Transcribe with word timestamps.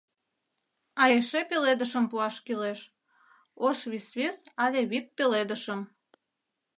А 1.01 1.03
эше 1.17 1.41
пеледышым 1.49 2.05
пуаш 2.11 2.35
кӱлеш... 2.45 2.79
ош 3.67 3.79
висвис 3.91 4.37
але 4.63 4.81
вӱд 4.91 5.05
пеледышым... 5.17 5.81